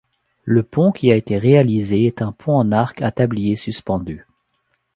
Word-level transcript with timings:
Le 0.45 0.63
pont 0.63 0.91
qui 0.91 1.11
a 1.11 1.15
été 1.15 1.37
réalisé 1.37 2.05
est 2.07 2.23
un 2.23 2.31
pont 2.31 2.53
en 2.55 2.71
arc 2.71 3.03
à 3.03 3.11
tablier 3.11 3.55
suspendu. 3.55 4.25